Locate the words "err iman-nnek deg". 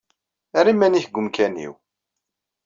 0.59-1.13